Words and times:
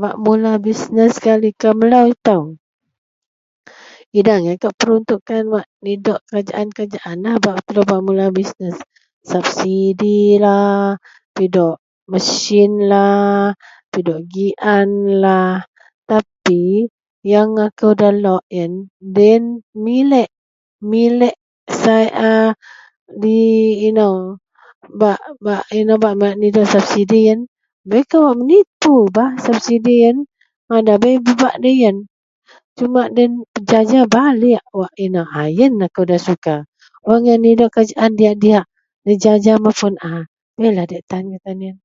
Bak 0.00 0.16
mula 0.24 0.52
bisnes 0.66 1.12
gak 1.22 1.38
likou 1.42 1.72
melou 1.78 2.06
itou. 2.14 2.40
Idak 4.18 4.36
angai 4.38 4.56
kawak 4.62 4.76
peruntukan 4.80 5.42
wak 5.54 5.66
nidok 5.84 6.20
kerajaan 6.28 6.68
kerajaan 6.74 7.18
bak 7.44 7.56
telou 7.66 7.84
bak 7.90 8.00
mula 8.06 8.26
bisnes. 8.38 8.76
Sabsidilah, 9.30 11.00
pidok 11.34 11.74
mesinlah, 12.10 13.56
pidok 13.92 14.20
gianlah 14.32 15.54
tapi 16.10 16.64
yang 17.32 17.50
akou 17.66 17.92
ndalok 17.96 18.42
yen 18.56 18.72
deyen 19.14 19.44
miliek, 19.84 20.28
miliek 20.90 21.36
sai 21.80 22.06
a 22.30 22.34
di 23.22 23.36
inou 23.88 24.14
bak 25.00 25.20
bak 25.44 25.62
inou 25.78 25.96
bak 26.02 26.14
nidok 26.40 26.66
sabsidi 26.72 27.18
yen. 27.30 27.40
Bei 27.84 28.00
kawak 28.00 28.40
menipu 28.40 29.04
bah 29.12 29.36
subsidi 29.44 29.94
yen, 30.08 30.24
mada 30.72 30.96
bei 30.96 31.20
pebak 31.20 31.60
deyen 31.60 32.08
sumak 32.80 33.12
deyen 33.12 33.44
pejaja 33.52 34.08
baliek 34.08 34.64
wak 34.72 34.92
inou. 35.04 35.24
A 35.24 35.42
yen 35.52 35.80
akou 35.84 36.04
nda 36.08 36.16
suka. 36.20 36.54
Wak 37.04 37.18
ngak 37.24 37.40
nidok 37.44 37.70
kerajaan 37.74 38.12
diyak-diyak 38.16 38.66
nejaja 39.04 39.56
mapun 39.60 39.96
a. 40.00 40.24
Beilah 40.56 40.86
diyak 40.88 41.04
tan 41.10 41.28
getan 41.32 41.60
yen. 41.60 41.76